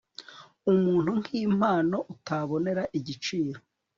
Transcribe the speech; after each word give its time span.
umuntu 0.71 1.11
nki 1.21 1.39
mpano 1.57 1.97
utabonera 2.13 2.83
igiciro 2.97 3.59